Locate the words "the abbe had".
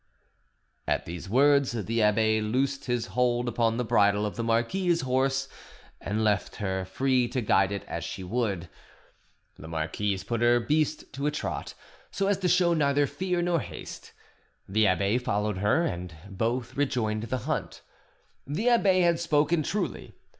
18.47-19.19